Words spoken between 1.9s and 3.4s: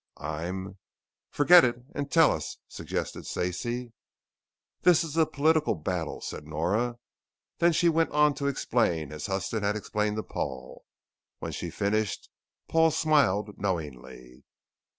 and tell us," suggested